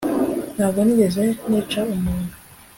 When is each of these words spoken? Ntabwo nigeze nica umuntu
Ntabwo 0.55 0.79
nigeze 0.83 1.23
nica 1.49 1.81
umuntu 1.95 2.33